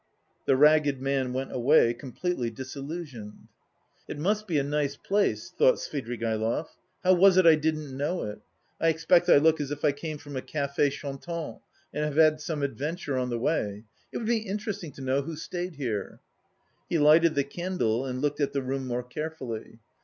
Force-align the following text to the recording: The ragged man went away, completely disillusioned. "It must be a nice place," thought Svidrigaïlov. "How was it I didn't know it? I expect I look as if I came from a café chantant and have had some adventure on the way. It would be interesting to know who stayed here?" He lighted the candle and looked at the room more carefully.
The 0.45 0.55
ragged 0.57 0.99
man 0.99 1.31
went 1.31 1.53
away, 1.53 1.93
completely 1.93 2.49
disillusioned. 2.49 3.49
"It 4.07 4.17
must 4.17 4.47
be 4.47 4.57
a 4.57 4.63
nice 4.63 4.95
place," 4.95 5.51
thought 5.51 5.75
Svidrigaïlov. 5.75 6.65
"How 7.03 7.13
was 7.13 7.37
it 7.37 7.45
I 7.45 7.53
didn't 7.53 7.95
know 7.95 8.23
it? 8.23 8.41
I 8.79 8.87
expect 8.87 9.29
I 9.29 9.37
look 9.37 9.61
as 9.61 9.69
if 9.69 9.85
I 9.85 9.91
came 9.91 10.17
from 10.17 10.35
a 10.35 10.41
café 10.41 10.89
chantant 10.91 11.59
and 11.93 12.03
have 12.03 12.17
had 12.17 12.41
some 12.41 12.63
adventure 12.63 13.15
on 13.15 13.29
the 13.29 13.37
way. 13.37 13.83
It 14.11 14.17
would 14.17 14.25
be 14.25 14.39
interesting 14.39 14.91
to 14.93 15.01
know 15.03 15.21
who 15.21 15.35
stayed 15.35 15.75
here?" 15.75 16.19
He 16.89 16.97
lighted 16.97 17.35
the 17.35 17.43
candle 17.43 18.03
and 18.07 18.21
looked 18.23 18.41
at 18.41 18.53
the 18.53 18.63
room 18.63 18.87
more 18.87 19.03
carefully. 19.03 19.77